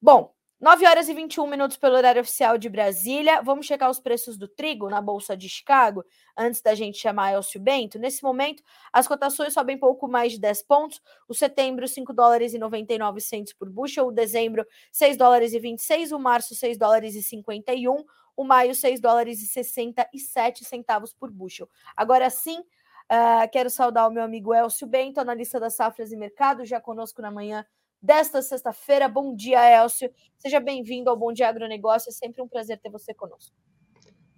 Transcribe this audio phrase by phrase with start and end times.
[0.00, 3.42] Bom, 9 horas e 21 minutos pelo horário oficial de Brasília.
[3.42, 6.04] Vamos checar os preços do trigo na Bolsa de Chicago
[6.36, 7.98] antes da gente chamar Elcio Bento.
[7.98, 11.02] Nesse momento, as cotações sobem pouco mais de 10 pontos.
[11.28, 14.06] O setembro, 5 dólares e 99 centos por bushel.
[14.06, 16.12] O dezembro, 6 dólares e 26.
[16.12, 18.04] O março, 6 dólares e 51.
[18.36, 21.68] O maio, 6 dólares e 67 centavos por bushel.
[21.96, 26.64] Agora sim, uh, quero saudar o meu amigo Elcio Bento, analista das safras e mercado,
[26.64, 27.66] já conosco na manhã
[28.00, 29.08] desta sexta-feira.
[29.08, 30.10] Bom dia, Elcio.
[30.36, 32.10] Seja bem-vindo ao Bom Dia Agronegócio.
[32.10, 33.54] É sempre um prazer ter você conosco.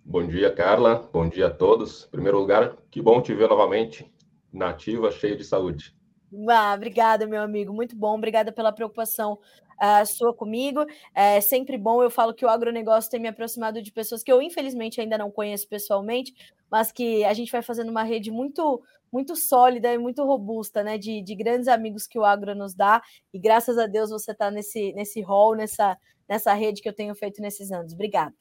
[0.04, 1.08] Bom dia, Carla.
[1.12, 2.06] Bom dia a todos.
[2.06, 4.12] Em primeiro lugar, que bom te ver novamente
[4.52, 5.94] na ativa, cheio de saúde.
[6.48, 7.72] Ah, obrigada, meu amigo.
[7.72, 8.16] Muito bom.
[8.16, 9.38] Obrigada pela preocupação
[9.80, 10.84] uh, sua comigo.
[11.14, 12.02] É sempre bom.
[12.02, 15.30] Eu falo que o agronegócio tem me aproximado de pessoas que eu, infelizmente, ainda não
[15.30, 16.34] conheço pessoalmente,
[16.70, 18.82] mas que a gente vai fazendo uma rede muito
[19.12, 20.98] muito sólida e muito robusta, né?
[20.98, 23.02] De, de grandes amigos que o agro nos dá.
[23.32, 25.96] E graças a Deus você está nesse, nesse rol, nessa,
[26.28, 27.92] nessa rede que eu tenho feito nesses anos.
[27.92, 28.34] Obrigada.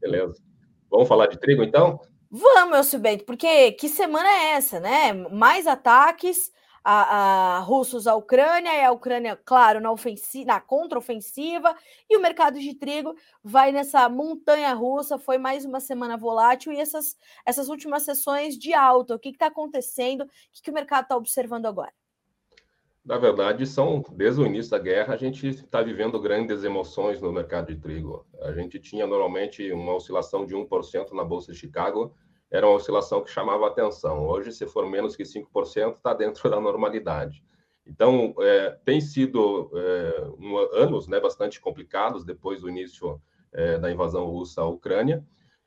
[0.00, 0.42] Beleza.
[0.90, 2.00] Vamos falar de trigo, então?
[2.30, 5.12] Vamos, Elcio Bento, porque que semana é essa, né?
[5.12, 6.50] Mais ataques,
[6.84, 11.74] a, a, russos à Ucrânia, e a Ucrânia, claro, na, ofensiva, na contraofensiva,
[12.08, 15.18] e o mercado de trigo vai nessa montanha russa.
[15.18, 17.16] Foi mais uma semana volátil e essas,
[17.46, 19.14] essas últimas sessões de alta.
[19.14, 20.22] O que está acontecendo?
[20.22, 21.92] O que, que o mercado está observando agora?
[23.04, 27.32] Na verdade, são desde o início da guerra a gente está vivendo grandes emoções no
[27.32, 28.24] mercado de trigo.
[28.42, 32.14] A gente tinha normalmente uma oscilação de 1% na bolsa de Chicago
[32.52, 34.26] era uma oscilação que chamava atenção.
[34.26, 37.42] Hoje, se for menos que 5%, está dentro da normalidade.
[37.84, 43.20] Então, é, tem sido é, um, anos né, bastante complicados depois do início
[43.52, 45.24] é, da invasão russa à Ucrânia.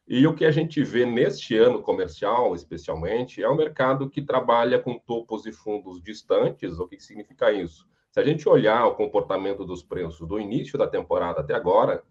[0.08, 4.77] E o que a gente vê neste ano comercial, especialmente, é um mercado que trabalha
[4.77, 6.77] com topos e fundos distantes.
[6.80, 7.88] O que significa isso?
[8.11, 12.03] Se a gente olhar o comportamento dos preços do início da temporada até agora,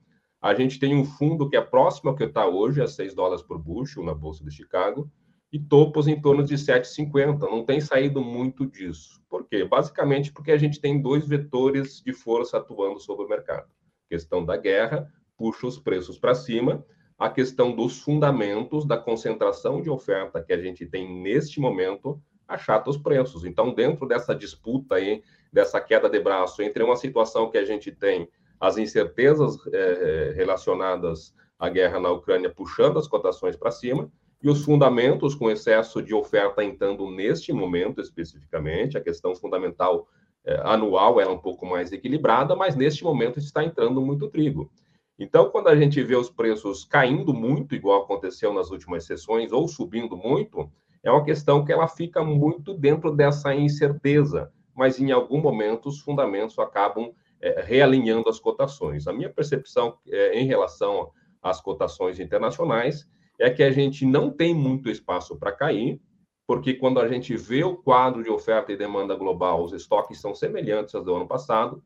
[0.44, 3.42] a gente tem um fundo que é próximo ao que está hoje, a 6 dólares
[3.42, 5.10] por bushel na Bolsa de Chicago,
[5.50, 7.40] e topos em torno de 7,50.
[7.50, 9.22] Não tem saído muito disso.
[9.26, 9.64] Por quê?
[9.64, 13.64] Basicamente porque a gente tem dois vetores de força atuando sobre o mercado.
[13.64, 16.84] A questão da guerra puxa os preços para cima,
[17.18, 22.90] a questão dos fundamentos da concentração de oferta que a gente tem neste momento achata
[22.90, 23.46] os preços.
[23.46, 27.90] Então, dentro dessa disputa aí, dessa queda de braço entre uma situação que a gente
[27.90, 28.28] tem
[28.64, 34.10] as incertezas é, relacionadas à guerra na Ucrânia puxando as cotações para cima
[34.42, 40.08] e os fundamentos com excesso de oferta entrando neste momento especificamente, a questão fundamental
[40.46, 44.70] é, anual é um pouco mais equilibrada, mas neste momento está entrando muito trigo.
[45.18, 49.68] Então, quando a gente vê os preços caindo muito, igual aconteceu nas últimas sessões, ou
[49.68, 50.70] subindo muito,
[51.02, 56.00] é uma questão que ela fica muito dentro dessa incerteza, mas em algum momento os
[56.00, 57.12] fundamentos acabam
[57.44, 59.06] é, realinhando as cotações.
[59.06, 61.10] A minha percepção é, em relação
[61.42, 63.06] às cotações internacionais
[63.38, 66.00] é que a gente não tem muito espaço para cair,
[66.46, 70.34] porque quando a gente vê o quadro de oferta e demanda global, os estoques são
[70.34, 71.84] semelhantes aos do ano passado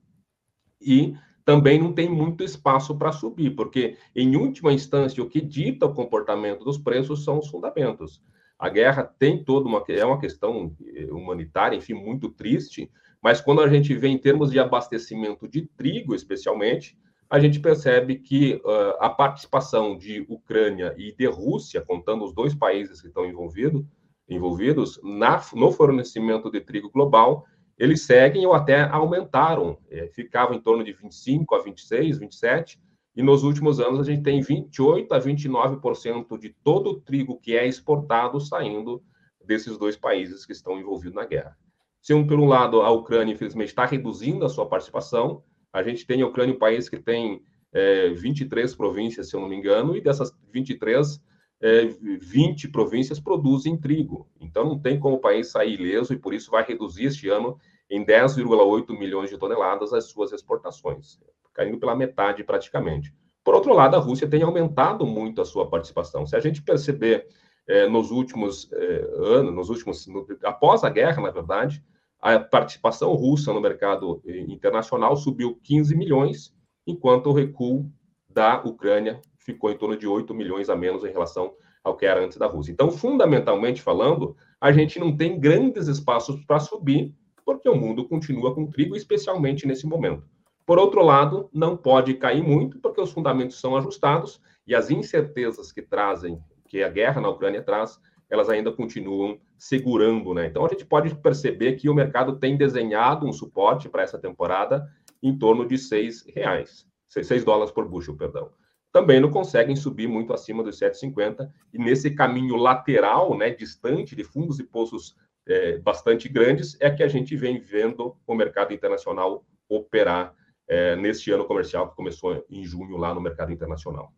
[0.80, 5.86] e também não tem muito espaço para subir, porque em última instância o que dita
[5.86, 8.22] o comportamento dos preços são os fundamentos.
[8.56, 10.72] A guerra tem toda uma é uma questão
[11.10, 12.88] humanitária, enfim, muito triste,
[13.22, 16.96] mas quando a gente vê em termos de abastecimento de trigo, especialmente,
[17.28, 22.54] a gente percebe que uh, a participação de Ucrânia e de Rússia, contando os dois
[22.54, 23.86] países que estão envolvido,
[24.28, 27.44] envolvidos na, no fornecimento de trigo global,
[27.78, 30.10] eles seguem ou até aumentaram, é,
[30.52, 32.80] em torno de 25 a 26, 27,
[33.14, 37.56] e nos últimos anos a gente tem 28 a 29% de todo o trigo que
[37.56, 39.02] é exportado saindo
[39.44, 41.56] desses dois países que estão envolvidos na guerra.
[42.00, 45.42] Se, um, por um lado, a Ucrânia, infelizmente, está reduzindo a sua participação,
[45.72, 47.42] a gente tem a Ucrânia um país que tem
[47.72, 51.20] é, 23 províncias, se eu não me engano, e dessas 23,
[51.60, 54.28] é, 20 províncias produzem trigo.
[54.40, 57.58] Então, não tem como o país sair ileso e, por isso, vai reduzir este ano
[57.90, 61.18] em 10,8 milhões de toneladas as suas exportações,
[61.54, 63.14] caindo pela metade praticamente.
[63.42, 66.26] Por outro lado, a Rússia tem aumentado muito a sua participação.
[66.26, 67.26] Se a gente perceber
[67.68, 71.84] é, nos últimos é, anos, nos últimos, no, após a guerra, na verdade,
[72.20, 76.52] a participação russa no mercado eh, internacional subiu 15 milhões,
[76.86, 77.88] enquanto o recuo
[78.28, 81.54] da Ucrânia ficou em torno de 8 milhões a menos em relação
[81.84, 82.72] ao que era antes da Rússia.
[82.72, 88.54] Então, fundamentalmente falando, a gente não tem grandes espaços para subir, porque o mundo continua
[88.54, 90.24] com trigo, especialmente nesse momento.
[90.66, 95.72] Por outro lado, não pode cair muito, porque os fundamentos são ajustados e as incertezas
[95.72, 96.38] que trazem,
[96.68, 98.00] que a guerra na Ucrânia traz,
[98.30, 100.46] elas ainda continuam segurando, né?
[100.46, 104.86] Então a gente pode perceber que o mercado tem desenhado um suporte para essa temporada
[105.22, 108.50] em torno de 6 reais, 6 dólares por bushel, perdão.
[108.92, 114.24] Também não conseguem subir muito acima dos 7,50 e nesse caminho lateral, né, distante de
[114.24, 115.16] fundos e poços
[115.46, 120.34] é, bastante grandes, é que a gente vem vendo o mercado internacional operar
[120.68, 124.12] é, neste ano comercial que começou em junho lá no mercado internacional.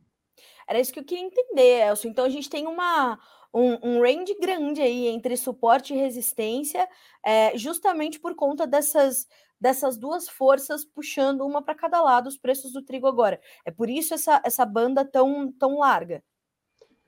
[0.71, 2.09] Era isso que eu queria entender, Elcio.
[2.09, 3.19] Então a gente tem uma,
[3.53, 6.89] um, um range grande aí entre suporte e resistência,
[7.27, 9.27] é, justamente por conta dessas,
[9.61, 13.41] dessas duas forças puxando uma para cada lado os preços do trigo agora.
[13.65, 16.23] É por isso essa, essa banda tão, tão larga.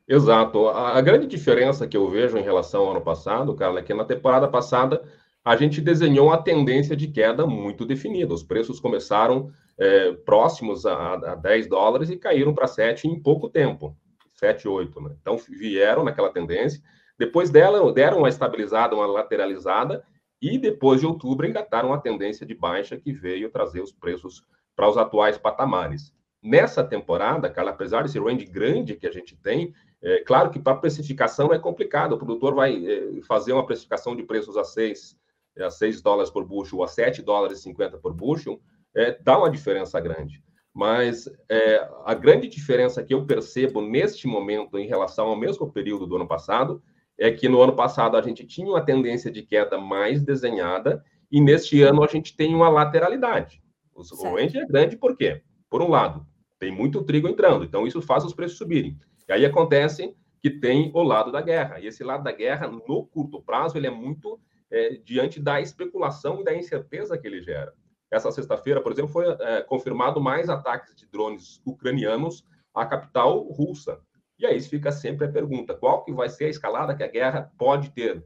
[0.08, 0.66] Exato.
[0.66, 3.94] A, a grande diferença que eu vejo em relação ao ano passado, Carla, é que
[3.94, 5.08] na temporada passada
[5.44, 8.32] a gente desenhou uma tendência de queda muito definida.
[8.32, 13.48] Os preços começaram é, próximos a, a 10 dólares e caíram para 7 em pouco
[13.48, 13.96] tempo.
[14.34, 15.16] 7, 8, né?
[15.20, 16.82] Então vieram naquela tendência,
[17.18, 20.04] depois dela deram uma estabilizada, uma lateralizada,
[20.40, 24.44] e depois de outubro engataram uma tendência de baixa que veio trazer os preços
[24.74, 26.12] para os atuais patamares.
[26.42, 29.72] Nessa temporada, cara, apesar desse range grande que a gente tem,
[30.02, 32.14] é claro que para precificação é complicado.
[32.14, 35.16] O produtor vai é, fazer uma precificação de preços a 6,
[35.58, 38.60] a 6 dólares por bushel ou a 7 dólares e 50 por bushel,
[38.94, 40.42] é, dá uma diferença grande.
[40.74, 46.06] Mas é, a grande diferença que eu percebo neste momento em relação ao mesmo período
[46.06, 46.82] do ano passado
[47.18, 51.40] é que no ano passado a gente tinha uma tendência de queda mais desenhada e
[51.40, 53.62] neste ano a gente tem uma lateralidade.
[53.94, 55.42] O range é grande por quê?
[55.68, 56.26] Por um lado,
[56.58, 58.98] tem muito trigo entrando, então isso faz os preços subirem.
[59.28, 61.78] E aí acontece que tem o lado da guerra.
[61.78, 64.40] E esse lado da guerra, no curto prazo, ele é muito
[64.72, 67.72] é, diante da especulação e da incerteza que ele gera.
[68.10, 74.00] Essa sexta-feira, por exemplo, foi é, confirmado mais ataques de drones ucranianos à capital russa.
[74.38, 77.52] E aí fica sempre a pergunta: qual que vai ser a escalada que a guerra
[77.56, 78.24] pode ter?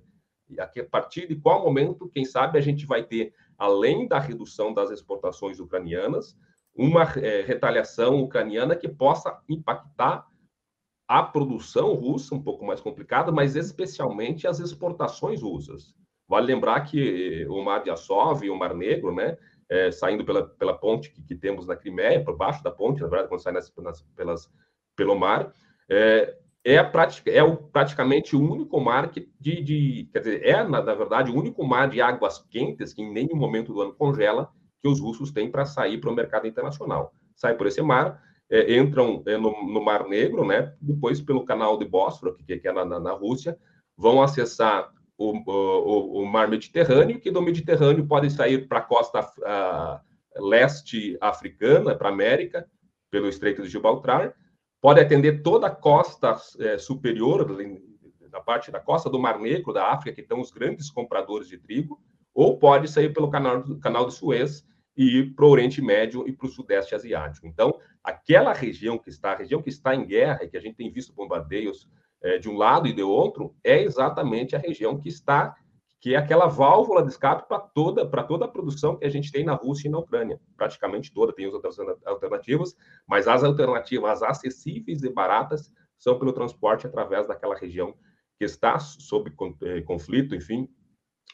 [0.48, 4.72] E a partir de qual momento, quem sabe, a gente vai ter, além da redução
[4.72, 6.36] das exportações ucranianas,
[6.74, 10.26] uma é, retaliação ucraniana que possa impactar
[11.08, 15.94] a produção russa, um pouco mais complicada, mas especialmente as exportações russas.
[16.28, 19.36] Vale lembrar que o Mar de Azov e o Mar Negro, né,
[19.68, 23.08] é, saindo pela, pela ponte que, que, temos na Crimeia, por baixo da ponte, na
[23.08, 24.50] verdade, quando sai nas, nas, pelas,
[24.94, 25.52] pelo mar,
[25.88, 26.80] é, é,
[27.26, 31.30] é o, praticamente o único mar que, de, de, quer dizer, é, na, na, verdade,
[31.30, 34.50] o único mar de águas quentes que em nenhum momento do ano congela,
[34.82, 37.12] que os russos têm para sair para o mercado internacional.
[37.34, 38.20] Sai por esse mar,
[38.50, 40.74] é, entram é, no, no, Mar Negro, né?
[40.80, 43.58] depois pelo canal de Bósforo, que, que é na, na, na Rússia,
[43.96, 49.20] vão acessar o, o, o, mar Mediterrâneo, que do Mediterrâneo pode sair para a costa
[49.20, 52.68] uh, leste africana, para a América,
[53.10, 54.34] pelo Estreito de Gibraltar,
[54.80, 57.46] pode atender toda a costa eh, superior,
[58.30, 61.56] da parte da costa do Mar Negro, da África, que estão os grandes compradores de
[61.56, 61.98] trigo,
[62.34, 64.64] ou pode sair pelo canal, canal de Suez
[64.96, 67.46] e ir para o Oriente Médio e para o Sudeste Asiático.
[67.46, 70.76] Então, aquela região que está, a região que está em guerra, e que a gente
[70.76, 71.88] tem visto bombardeios
[72.22, 75.54] é, de um lado e de outro, é exatamente a região que está,
[76.00, 79.44] que é aquela válvula de escape para toda, toda a produção que a gente tem
[79.44, 82.74] na Rússia e na Ucrânia, praticamente toda, tem outras alternativas,
[83.06, 87.94] mas as alternativas acessíveis e baratas são pelo transporte através daquela região
[88.38, 89.32] que está sob
[89.62, 90.68] é, conflito, enfim.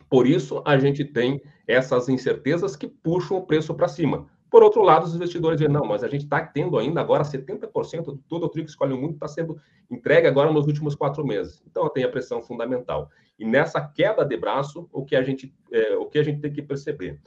[0.09, 4.29] Por isso, a gente tem essas incertezas que puxam o preço para cima.
[4.53, 8.13] Por outro lado, os investidores dizem, não, mas a gente está tendo ainda agora 70%
[8.13, 9.59] de todo o trigo que escolhe o mundo está sendo
[9.91, 11.63] entregue agora nos últimos quatro meses.
[11.67, 13.09] Então, tem a pressão fundamental.
[13.39, 16.53] E nessa queda de braço, o que a gente, é, o que a gente tem
[16.53, 17.19] que perceber?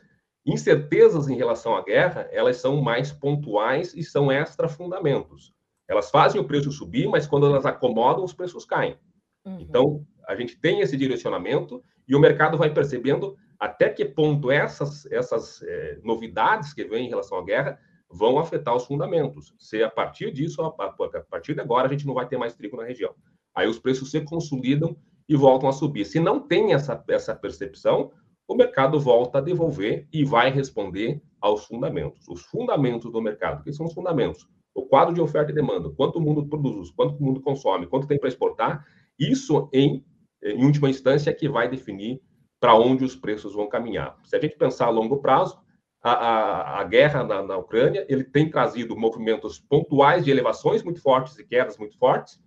[0.45, 5.51] Incertezas em relação à guerra, elas são mais pontuais e são extra fundamentos.
[5.88, 9.00] Elas fazem o preço subir, mas quando elas acomodam, os preços caem.
[9.43, 9.57] Uhum.
[9.61, 13.35] Então, a gente tem esse direcionamento e o mercado vai percebendo
[13.65, 17.79] até que ponto essas, essas é, novidades que vêm em relação à guerra
[18.10, 19.53] vão afetar os fundamentos.
[19.57, 22.53] Se a partir disso, a, a partir de agora, a gente não vai ter mais
[22.53, 23.13] trigo na região.
[23.55, 24.95] Aí os preços se consolidam
[25.27, 26.05] e voltam a subir.
[26.05, 28.12] Se não tem essa, essa percepção,
[28.48, 32.27] o mercado volta a devolver e vai responder aos fundamentos.
[32.27, 34.48] Os fundamentos do mercado, que são os fundamentos?
[34.75, 38.05] O quadro de oferta e demanda, quanto o mundo produz, quanto o mundo consome, quanto
[38.05, 38.86] tem para exportar,
[39.17, 40.05] isso, em,
[40.43, 42.22] em última instância, é que vai definir
[42.59, 44.17] para onde os preços vão caminhar.
[44.24, 45.59] Se a gente pensar a longo prazo,
[46.01, 51.01] a, a, a guerra na, na, Ucrânia ele tem trazido movimentos pontuais de elevações muito
[51.01, 52.39] fortes e quedas muito fortes,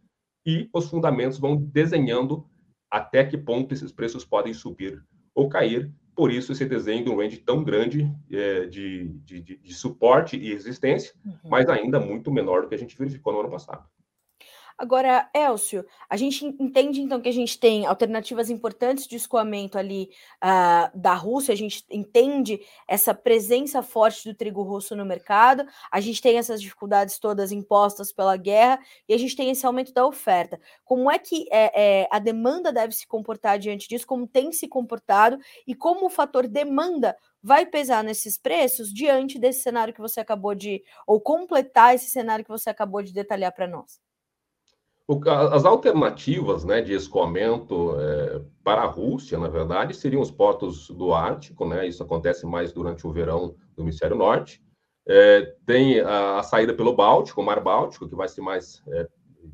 [0.47, 2.47] e os fundamentos vão desenhando
[2.91, 5.93] até que ponto esses preços podem subir ou cair.
[6.15, 10.53] Por isso, esse desenho de um range tão grande é, de, de, de, suporte e
[10.53, 11.37] resistência, uhum.
[11.45, 13.89] mas ainda muito menor do que a gente verificou no ano passado.
[14.79, 20.09] Agora, Elcio, a gente entende então que a gente tem alternativas importantes de escoamento ali
[20.37, 26.01] uh, da Rússia, a gente entende essa presença forte do trigo russo no mercado, a
[26.01, 30.07] gente tem essas dificuldades todas impostas pela guerra e a gente tem esse aumento da
[30.07, 30.61] oferta.
[30.85, 34.07] Como é que é, é, a demanda deve se comportar diante disso?
[34.07, 39.61] Como tem se comportado e como o fator demanda vai pesar nesses preços diante desse
[39.61, 43.67] cenário que você acabou de, ou completar esse cenário que você acabou de detalhar para
[43.67, 43.99] nós?
[45.27, 51.15] As alternativas né, de escoamento é, para a Rússia, na verdade, seriam os portos do
[51.15, 51.89] Ártico, né?
[51.89, 54.63] Isso acontece mais durante o verão do hemisfério norte.
[55.09, 59.09] É, tem a, a, saída pelo Báltico, o Mar Báltico, que vai ser mais, é,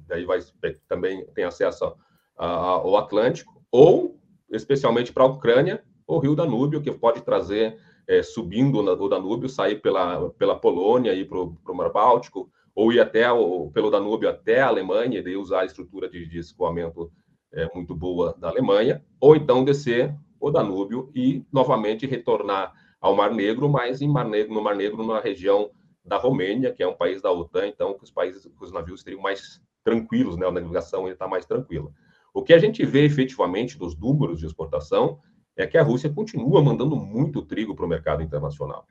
[0.08, 0.40] daí vai
[0.88, 1.94] também tem acesso a,
[2.36, 4.18] a, ao Atlântico, ou
[4.50, 9.80] especialmente para a Ucrânia, o Rio Danúbio, que pode trazer é, subindo o Danúbio, sair
[9.80, 14.60] pela, pela Polônia e para o Mar Báltico, ou ir até o, pelo Danúbio até
[14.60, 17.10] a Alemanha, e daí usar a estrutura de, de escoamento
[17.52, 23.32] é, muito boa da Alemanha, ou então descer o Danúbio e novamente retornar ao Mar
[23.32, 25.70] Negro, mas em Mar Negro, no Mar Negro, na região
[26.04, 29.22] da Romênia, que é um país da OTAN, então que os países, os navios estariam
[29.22, 30.46] mais tranquilos, né?
[30.46, 31.90] A navegação está mais tranquila.
[32.32, 35.20] O que a gente vê efetivamente dos números de exportação
[35.56, 38.86] é que a Rússia continua mandando muito trigo para o mercado internacional.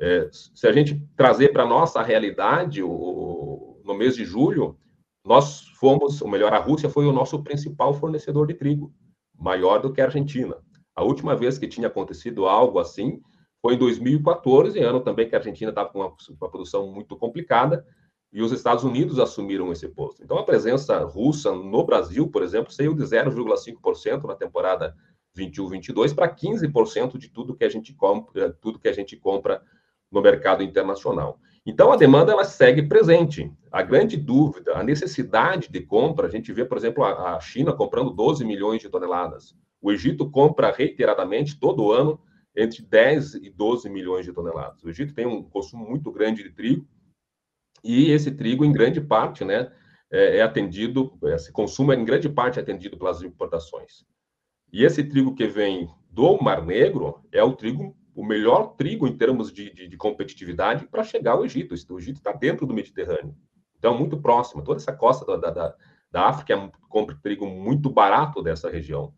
[0.00, 4.78] É, se a gente trazer para a nossa realidade, o, no mês de julho,
[5.22, 8.94] nós fomos, ou melhor, a Rússia foi o nosso principal fornecedor de trigo,
[9.38, 10.56] maior do que a Argentina.
[10.96, 13.20] A última vez que tinha acontecido algo assim
[13.60, 17.86] foi em 2014, ano também que a Argentina estava com uma, uma produção muito complicada,
[18.32, 20.22] e os Estados Unidos assumiram esse posto.
[20.22, 24.96] Então, a presença russa no Brasil, por exemplo, saiu de 0,5% na temporada
[25.36, 29.62] 21-22 para 15% de tudo que a gente compra, tudo que a gente compra
[30.10, 31.38] no mercado internacional.
[31.64, 33.52] Então, a demanda ela segue presente.
[33.70, 38.10] A grande dúvida, a necessidade de compra, a gente vê, por exemplo, a, China comprando
[38.10, 39.54] 12 milhões de toneladas.
[39.80, 42.20] O Egito compra reiteradamente, todo ano,
[42.56, 44.82] entre 10 e 12 milhões de toneladas.
[44.82, 46.86] O Egito tem um consumo muito grande de trigo,
[47.82, 49.70] e esse trigo, em grande parte, né,
[50.10, 54.04] é, é atendido, esse consumo é em grande parte atendido pelas importações.
[54.72, 59.16] E esse trigo que vem do Mar Negro é o trigo o melhor trigo em
[59.16, 61.72] termos de, de, de competitividade para chegar ao Egito.
[61.72, 63.34] O Egito está dentro do Mediterrâneo,
[63.78, 64.62] então muito próximo.
[64.62, 65.74] Toda essa costa da, da,
[66.12, 69.14] da África é, compra trigo muito barato dessa região.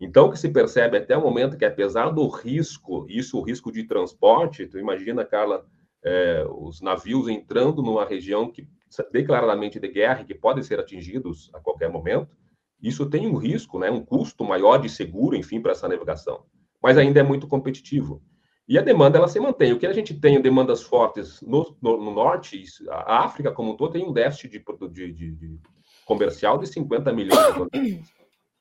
[0.00, 3.42] Então, o que se percebe até o momento é que, apesar do risco, isso, o
[3.42, 5.66] risco de transporte, tu imagina, Carla,
[6.02, 8.66] é, os navios entrando numa região que
[9.12, 12.34] declaradamente de guerra que podem ser atingidos a qualquer momento,
[12.80, 16.44] isso tem um risco, né, um custo maior de seguro, enfim, para essa navegação.
[16.82, 18.22] Mas ainda é muito competitivo.
[18.68, 19.72] E a demanda ela se mantém.
[19.72, 23.76] O que a gente tem demandas fortes no, no, no norte, a África como um
[23.76, 25.60] todo tem um déficit de, de, de, de
[26.04, 28.02] comercial de 50 milhões de.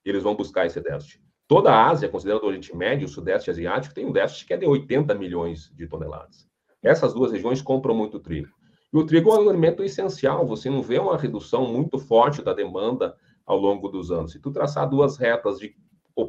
[0.03, 1.19] Eles vão buscar esse déficit.
[1.47, 4.57] Toda a Ásia, considerando o Oriente Médio, o Sudeste Asiático, tem um déficit que é
[4.57, 6.47] de 80 milhões de toneladas.
[6.83, 8.49] Essas duas regiões compram muito trigo.
[8.93, 12.53] E o trigo é um alimento essencial, você não vê uma redução muito forte da
[12.53, 14.31] demanda ao longo dos anos.
[14.31, 15.75] Se tu traçar duas retas de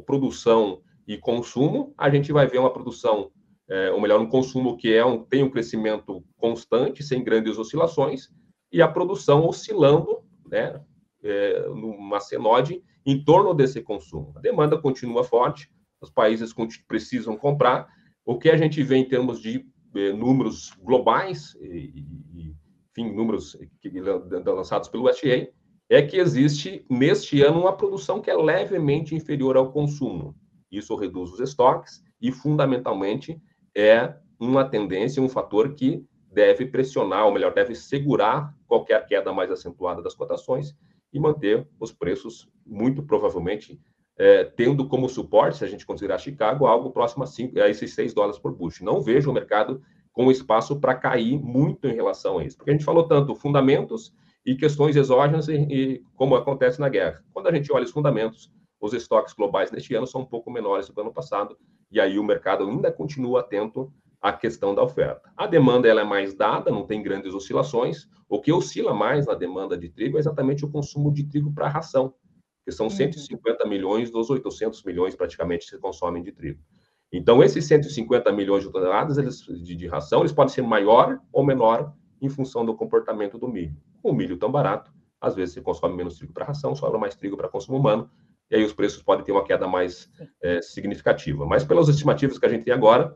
[0.05, 3.31] produção e consumo, a gente vai ver uma produção
[3.69, 8.29] é, ou melhor, um consumo que é um, tem um crescimento constante, sem grandes oscilações,
[8.71, 10.19] e a produção oscilando,
[10.49, 10.81] né,
[11.23, 14.33] é, numa senoide, em torno desse consumo.
[14.35, 15.69] A demanda continua forte,
[16.01, 16.53] os países
[16.87, 17.87] precisam comprar.
[18.25, 22.05] O que a gente vê em termos de é, números globais, e,
[22.35, 22.55] e,
[22.91, 25.49] enfim, números que, lançados pelo USDA,
[25.89, 30.35] é que existe, neste ano, uma produção que é levemente inferior ao consumo.
[30.69, 33.41] Isso reduz os estoques e, fundamentalmente,
[33.77, 39.51] é uma tendência, um fator que deve pressionar, ou melhor, deve segurar qualquer queda mais
[39.51, 40.75] acentuada das cotações
[41.13, 43.79] e manter os preços, muito provavelmente,
[44.17, 47.93] é, tendo como suporte, se a gente considerar Chicago, algo próximo a, cinco, a esses
[47.93, 48.83] 6 dólares por bushel.
[48.83, 49.79] Não vejo o mercado
[50.11, 54.11] com espaço para cair muito em relação a isso, porque a gente falou tanto fundamentos
[54.43, 57.23] e questões exógenas e, e como acontece na guerra.
[57.31, 60.87] Quando a gente olha os fundamentos, os estoques globais neste ano são um pouco menores
[60.87, 61.55] do que ano passado,
[61.91, 63.91] e aí o mercado ainda continua atento
[64.21, 65.31] à questão da oferta.
[65.35, 68.07] A demanda ela é mais dada, não tem grandes oscilações.
[68.27, 71.69] O que oscila mais na demanda de trigo é exatamente o consumo de trigo para
[71.69, 72.13] ração,
[72.65, 73.69] que são 150 uhum.
[73.69, 76.59] milhões dos 800 milhões praticamente que se consomem de trigo.
[77.11, 81.45] Então, esses 150 milhões de toneladas eles, de, de ração, eles podem ser maior ou
[81.45, 83.75] menor em função do comportamento do milho.
[84.03, 84.91] O milho tão barato,
[85.21, 88.09] às vezes se consome menos trigo para ração, sobra mais trigo para consumo humano,
[88.49, 90.09] e aí os preços podem ter uma queda mais
[90.41, 91.45] é, significativa.
[91.45, 93.15] Mas pelas estimativas que a gente tem agora,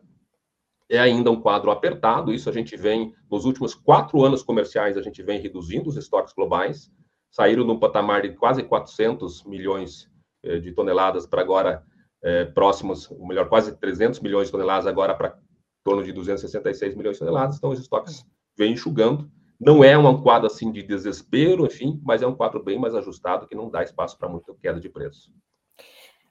[0.89, 2.33] é ainda um quadro apertado.
[2.33, 6.33] Isso a gente vem, nos últimos quatro anos comerciais, a gente vem reduzindo os estoques
[6.33, 6.91] globais.
[7.29, 10.11] saíram num patamar de quase 400 milhões
[10.43, 11.81] eh, de toneladas para agora
[12.21, 15.39] eh, próximos, ou melhor, quase 300 milhões de toneladas agora para
[15.81, 17.55] torno de 266 milhões de toneladas.
[17.55, 18.25] Então, os estoques
[18.57, 19.31] vêm enxugando.
[19.61, 23.47] Não é um quadro assim de desespero, enfim, mas é um quadro bem mais ajustado
[23.47, 25.31] que não dá espaço para muita queda de preço.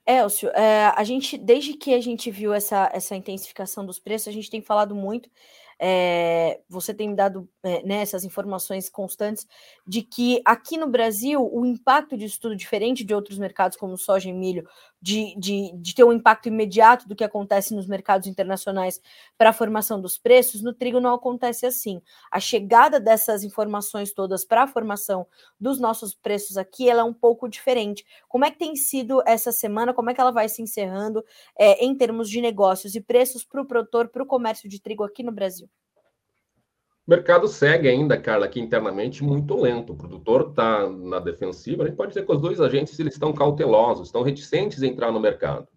[0.05, 4.31] Elcio, é, a gente, desde que a gente viu essa, essa intensificação dos preços, a
[4.31, 5.29] gente tem falado muito
[5.83, 9.47] é, você tem me dado é, né, essas informações constantes
[9.87, 14.29] de que aqui no Brasil o impacto disso tudo, diferente de outros mercados como soja
[14.29, 14.63] e milho,
[15.01, 19.01] de, de, de ter um impacto imediato do que acontece nos mercados internacionais
[19.37, 22.01] para a formação dos preços, no trigo não acontece assim.
[22.31, 25.25] A chegada dessas informações todas para a formação
[25.59, 28.05] dos nossos preços aqui, ela é um pouco diferente.
[28.29, 29.93] Como é que tem sido essa semana?
[29.93, 31.23] Como é que ela vai se encerrando
[31.57, 35.03] é, em termos de negócios e preços para o produtor, para o comércio de trigo
[35.03, 35.67] aqui no Brasil?
[37.11, 39.91] O mercado segue ainda, Carla, aqui internamente muito lento.
[39.91, 41.83] O produtor está na defensiva.
[41.83, 45.11] A gente pode dizer que os dois agentes eles estão cautelosos, estão reticentes a entrar
[45.11, 45.67] no mercado.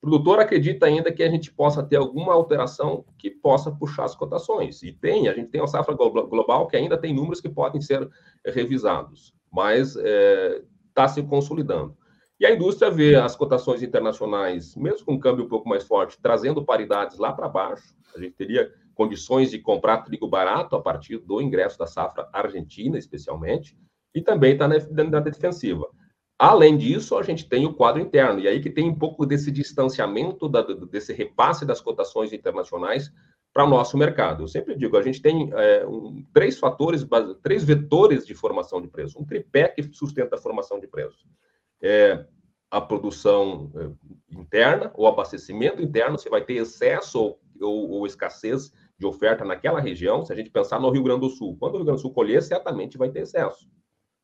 [0.00, 4.14] O produtor acredita ainda que a gente possa ter alguma alteração que possa puxar as
[4.14, 4.80] cotações.
[4.84, 8.08] E tem, a gente tem uma safra global que ainda tem números que podem ser
[8.46, 10.62] revisados, mas está é,
[10.94, 11.96] tá se consolidando.
[12.38, 16.16] E a indústria vê as cotações internacionais, mesmo com um câmbio um pouco mais forte,
[16.22, 17.92] trazendo paridades lá para baixo.
[18.14, 22.98] A gente teria condições de comprar trigo barato a partir do ingresso da safra argentina,
[22.98, 23.78] especialmente,
[24.14, 25.86] e também está na, na defensiva.
[26.38, 29.50] Além disso, a gente tem o quadro interno, e aí que tem um pouco desse
[29.50, 33.12] distanciamento, da, desse repasse das cotações internacionais
[33.52, 34.42] para o nosso mercado.
[34.42, 37.06] Eu sempre digo, a gente tem é, um, três fatores,
[37.42, 41.26] três vetores de formação de preço, um tripé que sustenta a formação de preço.
[41.82, 42.24] É,
[42.70, 48.72] a produção é, interna, o abastecimento interno, você vai ter excesso ou, ou, ou escassez
[48.98, 51.76] de oferta naquela região, se a gente pensar no Rio Grande do Sul, quando o
[51.78, 53.68] Rio Grande do Sul colher, certamente vai ter excesso.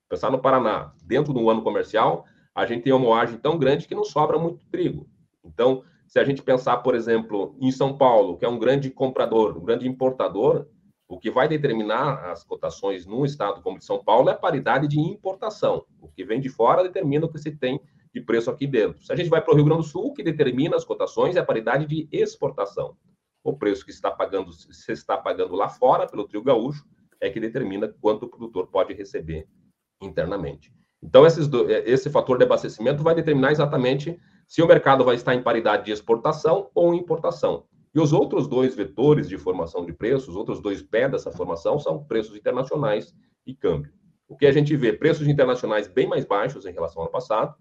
[0.09, 2.25] Pensar no Paraná, dentro do ano comercial,
[2.55, 5.09] a gente tem uma moagem tão grande que não sobra muito trigo.
[5.45, 9.57] Então, se a gente pensar, por exemplo, em São Paulo, que é um grande comprador,
[9.57, 10.67] um grande importador,
[11.09, 14.89] o que vai determinar as cotações num estado como de São Paulo é a paridade
[14.89, 15.85] de importação.
[16.01, 17.81] O que vem de fora determina o que se tem
[18.15, 19.03] de preço aqui dentro.
[19.03, 21.37] Se a gente vai para o Rio Grande do Sul, o que determina as cotações
[21.37, 22.97] é a paridade de exportação
[23.45, 26.85] o preço que está pagando, se está pagando lá fora pelo trio gaúcho,
[27.21, 29.47] é que determina quanto o produtor pode receber
[30.01, 30.73] internamente.
[31.03, 35.35] Então, do, é, esse fator de abastecimento vai determinar exatamente se o mercado vai estar
[35.35, 37.65] em paridade de exportação ou importação.
[37.95, 41.79] E os outros dois vetores de formação de preços, os outros dois pés dessa formação,
[41.79, 43.15] são preços internacionais
[43.47, 43.93] e câmbio.
[44.29, 47.55] O que a gente vê, preços internacionais bem mais baixos em relação ao ano passado,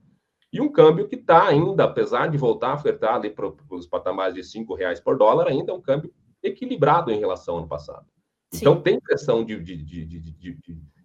[0.54, 4.36] e um câmbio que está ainda, apesar de voltar a flertar ali para os patamares
[4.36, 8.06] de cinco reais por dólar, ainda é um câmbio equilibrado em relação ao ano passado.
[8.52, 8.62] Sim.
[8.62, 10.58] Então, tem pressão de, de, de, de,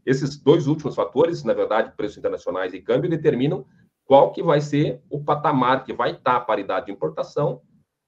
[0.05, 3.65] Esses dois últimos fatores, na verdade, preços internacionais e câmbio, determinam
[4.05, 7.63] qual que vai ser o patamar que vai estar tá a paridade de importação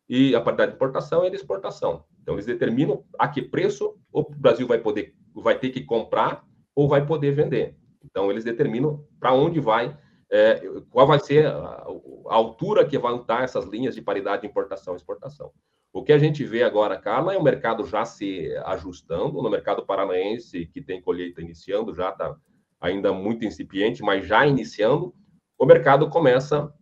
[0.08, 2.04] e a paridade de importação e de exportação.
[2.20, 6.88] Então, eles determinam a que preço o Brasil vai poder, vai ter que comprar ou
[6.88, 7.76] vai poder vender.
[8.04, 9.96] Então, eles determinam para onde vai
[10.30, 10.60] é,
[10.90, 14.94] qual vai ser a, a, altura que vão estar essas linhas de paridade de importação
[14.94, 15.50] e exportação.
[15.92, 19.86] O que a gente vê agora, Carla, é o mercado já se ajustando, no mercado
[19.86, 22.36] paranaense, que tem colheita iniciando, já está
[22.80, 25.14] ainda muito incipiente, mas já iniciando,
[25.58, 26.72] o mercado começa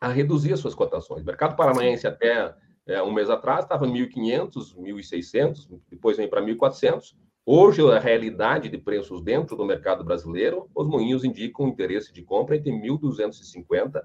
[0.00, 1.22] a reduzir as suas cotações.
[1.22, 2.54] O mercado paranaense até
[2.86, 8.78] é, um mês atrás estava 1.500, 1.600, depois vem para 1.400, Hoje, a realidade de
[8.78, 14.00] preços dentro do mercado brasileiro, os moinhos indicam interesse de compra entre 1.250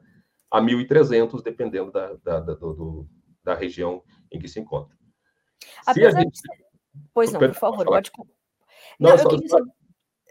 [0.50, 3.08] a 1.300, dependendo da, da, da, do,
[3.44, 4.98] da região em que se encontra.
[5.86, 6.42] Apesar gente...
[6.42, 6.66] de...
[7.14, 8.12] Pois não, por favor, pode...
[9.00, 9.72] Não, não, eu, queria saber...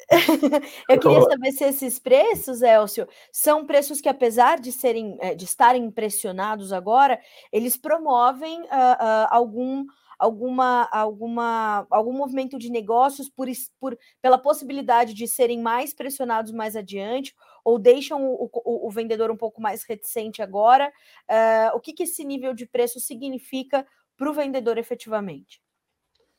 [0.89, 5.45] eu queria saber se esses preços, Elcio, são preços que, apesar de serem, eh, de
[5.45, 7.21] estarem impressionados agora,
[7.53, 9.85] eles promovem uh, uh, algum
[10.19, 13.47] alguma, alguma, algum movimento de negócios por,
[13.79, 19.31] por, pela possibilidade de serem mais pressionados mais adiante, ou deixam o, o, o vendedor
[19.31, 20.93] um pouco mais reticente agora?
[21.31, 25.61] Uh, o que, que esse nível de preço significa para o vendedor efetivamente?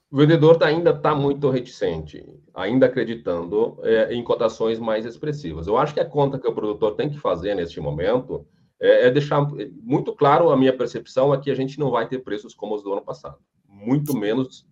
[0.10, 5.68] O vendedor ainda está muito reticente, ainda acreditando é, em cotações mais expressivas.
[5.68, 8.48] Eu acho que a conta que o produtor tem que fazer neste momento
[8.80, 9.46] é, é deixar
[9.84, 12.84] muito claro a minha percepção é que a gente não vai ter preços como os
[12.84, 13.38] do ano passado
[13.78, 14.68] muito menos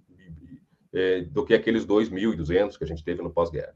[0.94, 3.76] é, do que aqueles 2.200 que a gente teve no pós-guerra.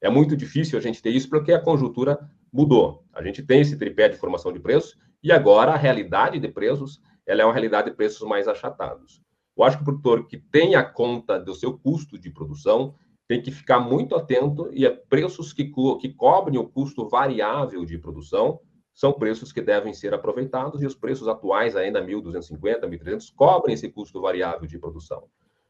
[0.00, 2.18] É muito difícil a gente ter isso porque a conjuntura
[2.52, 3.04] mudou.
[3.12, 7.00] A gente tem esse tripé de formação de preços e agora a realidade de preços
[7.26, 9.20] ela é uma realidade de preços mais achatados.
[9.56, 12.94] Eu acho que o produtor que tem a conta do seu custo de produção,
[13.28, 17.84] tem que ficar muito atento e é preços que, co que cobrem o custo variável
[17.84, 18.60] de produção
[18.96, 23.90] são preços que devem ser aproveitados e os preços atuais, ainda 1.250, 1.300, cobrem esse
[23.90, 25.24] custo variável de produção.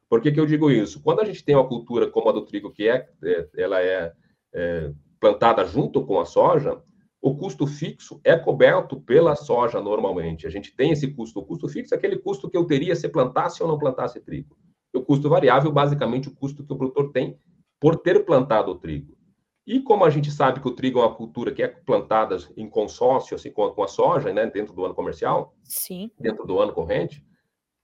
[0.09, 1.03] Por que, que eu digo isso?
[1.03, 4.13] Quando a gente tem uma cultura como a do trigo, que é, é ela é,
[4.55, 6.81] é plantada junto com a soja,
[7.21, 10.47] o custo fixo é coberto pela soja normalmente.
[10.47, 11.41] A gente tem esse custo.
[11.41, 14.57] O custo fixo é aquele custo que eu teria se plantasse ou não plantasse trigo.
[14.95, 17.37] E o custo variável, basicamente, o custo que o produtor tem
[17.81, 19.16] por ter plantado o trigo.
[19.67, 22.69] E como a gente sabe que o trigo é uma cultura que é plantada em
[22.69, 26.11] consórcio assim, com, a, com a soja, né, dentro do ano comercial, Sim.
[26.21, 27.25] dentro do ano corrente,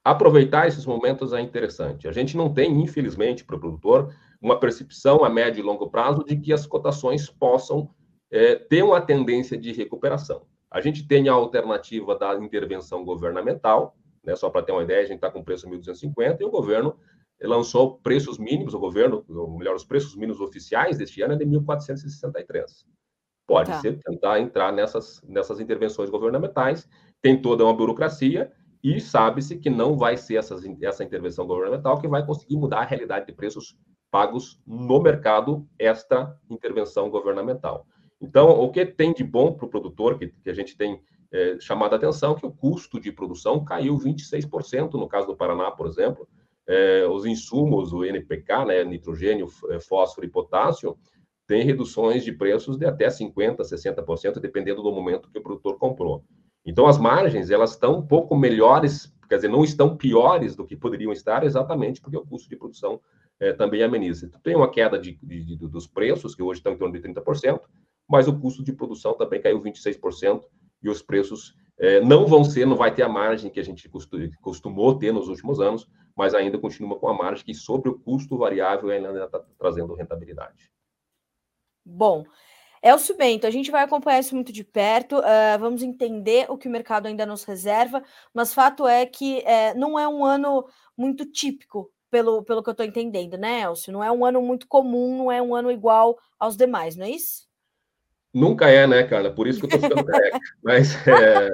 [0.04, 2.06] aproveitar esses momentos é interessante.
[2.06, 6.24] A gente não tem, infelizmente, para o produtor, uma percepção a médio e longo prazo
[6.24, 7.90] de que as cotações possam
[8.30, 10.42] é, ter uma tendência de recuperação.
[10.70, 15.04] A gente tem a alternativa da intervenção governamental, né, só para ter uma ideia, a
[15.04, 16.96] gente está com preço 1.250 e o governo
[17.42, 21.44] lançou preços mínimos, o governo, ou melhor, os preços mínimos oficiais deste ano é de
[21.44, 22.84] 1.463.
[23.46, 23.80] Pode tá.
[23.80, 26.88] ser tentar entrar nessas, nessas intervenções governamentais,
[27.20, 28.52] tem toda uma burocracia
[28.82, 32.84] e sabe-se que não vai ser essas, essa intervenção governamental que vai conseguir mudar a
[32.84, 33.76] realidade de preços
[34.10, 37.86] pagos no mercado esta intervenção governamental.
[38.20, 41.00] Então, o que tem de bom para o produtor, que, que, a gente tem
[41.32, 45.70] é, chamado a atenção, que o custo de produção caiu 26%, no caso do Paraná,
[45.70, 46.28] por exemplo,
[46.66, 50.96] é, os insumos, o NPK, né, nitrogênio, é, fósforo e potássio,
[51.46, 56.24] tem reduções de preços de até 50%, 60%, dependendo do momento que o produtor comprou.
[56.64, 60.76] Então, as margens, elas estão um pouco melhores, quer dizer, não estão piores do que
[60.76, 63.00] poderiam estar, exatamente porque o custo de produção
[63.40, 64.26] é, também ameniza.
[64.26, 67.60] Então, tem uma queda de, de, dos preços, que hoje estão em torno de 30%,
[68.08, 70.42] mas o custo de produção também caiu 26%,
[70.82, 73.90] e os preços é, não vão ser, não vai ter a margem que a gente
[74.40, 78.38] costumou ter nos últimos anos, mas ainda continua com a margem que sobre o custo
[78.38, 80.70] variável ainda está trazendo rentabilidade.
[81.84, 82.24] Bom,
[82.80, 86.68] Elcio Bento, a gente vai acompanhar isso muito de perto, uh, vamos entender o que
[86.68, 88.00] o mercado ainda nos reserva,
[88.32, 90.64] mas fato é que uh, não é um ano
[90.96, 93.92] muito típico, pelo, pelo que eu estou entendendo, né, Elcio?
[93.92, 97.10] Não é um ano muito comum, não é um ano igual aos demais, não é
[97.10, 97.50] isso?
[98.34, 99.30] Nunca é, né, Carla?
[99.30, 100.40] Por isso que eu estou ficando careca.
[100.62, 101.50] Mas é,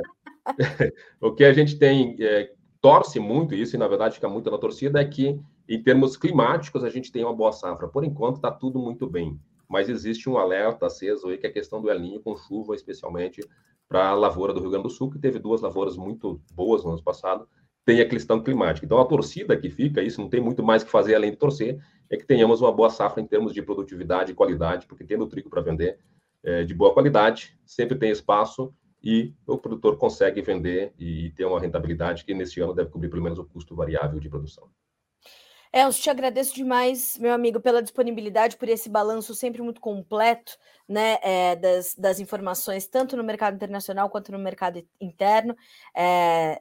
[1.21, 4.59] o que a gente tem é, torce muito isso, e na verdade fica muito na
[4.59, 7.89] torcida, é que, em termos climáticos, a gente tem uma boa safra.
[7.89, 9.39] Por enquanto, está tudo muito bem.
[9.69, 13.41] Mas existe um alerta aceso aí, que é a questão do El com chuva, especialmente
[13.89, 16.91] para a lavoura do Rio Grande do Sul, que teve duas lavouras muito boas no
[16.91, 17.49] ano passado,
[17.85, 18.85] tem a questão climática.
[18.85, 21.79] Então, a torcida que fica, isso não tem muito mais que fazer além de torcer,
[22.11, 25.49] é que tenhamos uma boa safra em termos de produtividade e qualidade, porque tendo trigo
[25.49, 25.99] para vender
[26.43, 31.61] é, de boa qualidade, sempre tem espaço e o produtor consegue vender e ter uma
[31.61, 34.69] rentabilidade que neste ano deve cobrir pelo menos o custo variável de produção.
[35.73, 40.57] Elcio, te agradeço demais, meu amigo, pela disponibilidade, por esse balanço sempre muito completo
[40.89, 45.55] né, é, das, das informações, tanto no mercado internacional quanto no mercado interno.
[45.95, 46.59] É,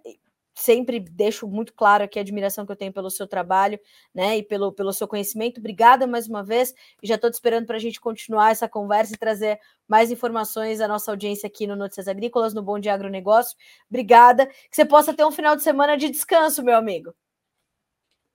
[0.58, 3.80] sempre deixo muito claro aqui a admiração que eu tenho pelo seu trabalho,
[4.14, 5.60] né, e pelo, pelo seu conhecimento.
[5.60, 9.14] Obrigada mais uma vez, e já estou te esperando para a gente continuar essa conversa
[9.14, 13.56] e trazer mais informações à nossa audiência aqui no Notícias Agrícolas, no Bom Dia Agronegócio.
[13.90, 17.14] Obrigada, que você possa ter um final de semana de descanso, meu amigo.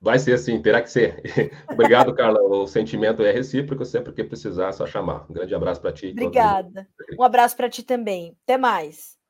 [0.01, 1.23] Vai ser assim, terá que ser.
[1.73, 2.41] Obrigado, Carla.
[2.43, 5.27] O sentimento é recíproco, sempre que precisar, é só chamar.
[5.31, 6.09] Um grande abraço para ti.
[6.09, 6.89] Obrigada.
[7.17, 8.37] Um abraço para ti também.
[8.43, 9.22] Até mais.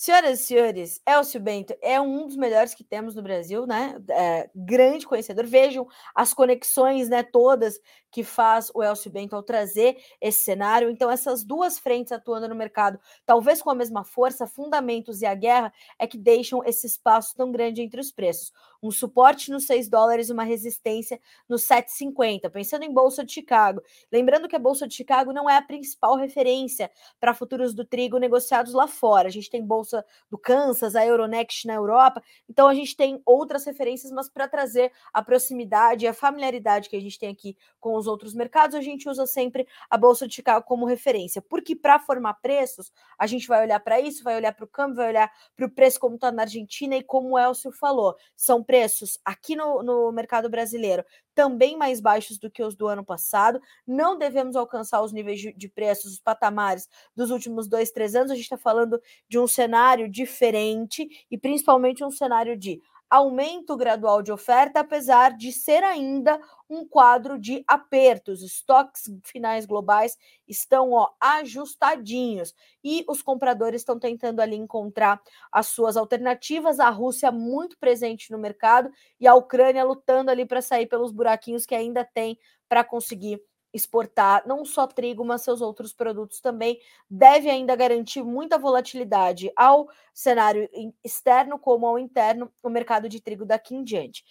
[0.00, 4.00] Senhoras e senhores, Elcio Bento é um dos melhores que temos no Brasil, né?
[4.08, 5.44] É, grande conhecedor.
[5.44, 7.24] Vejam as conexões, né?
[7.24, 10.88] Todas que faz o Elcio Bento ao trazer esse cenário.
[10.88, 15.34] Então, essas duas frentes atuando no mercado, talvez com a mesma força, fundamentos e a
[15.34, 18.52] guerra, é que deixam esse espaço tão grande entre os preços.
[18.82, 22.50] Um suporte nos 6 dólares, uma resistência nos 7,50.
[22.50, 23.82] Pensando em Bolsa de Chicago.
[24.12, 28.18] Lembrando que a Bolsa de Chicago não é a principal referência para futuros do trigo
[28.18, 29.28] negociados lá fora.
[29.28, 32.22] A gente tem Bolsa do Kansas, a Euronext na Europa.
[32.48, 36.96] Então, a gente tem outras referências, mas para trazer a proximidade e a familiaridade que
[36.96, 40.34] a gente tem aqui com os outros mercados, a gente usa sempre a Bolsa de
[40.34, 44.52] Chicago como referência, porque para formar preços, a gente vai olhar para isso, vai olhar
[44.52, 47.38] para o câmbio, vai olhar para o preço como está na Argentina e como o
[47.38, 51.02] Elcio falou, são preços aqui no, no mercado brasileiro
[51.34, 53.58] também mais baixos do que os do ano passado.
[53.86, 58.30] Não devemos alcançar os níveis de, de preços, os patamares dos últimos dois, três anos.
[58.30, 64.22] A gente está falando de um cenário diferente e principalmente um cenário de aumento gradual
[64.22, 68.42] de oferta, apesar de ser ainda um quadro de apertos.
[68.42, 70.16] Estoques finais globais
[70.46, 76.78] estão ó, ajustadinhos e os compradores estão tentando ali encontrar as suas alternativas.
[76.78, 81.64] A Rússia muito presente no mercado e a Ucrânia lutando ali para sair pelos buraquinhos
[81.64, 87.50] que ainda tem para conseguir exportar não só trigo, mas seus outros produtos também, deve
[87.50, 90.68] ainda garantir muita volatilidade ao cenário
[91.04, 94.24] externo como ao interno, o mercado de trigo daqui em diante.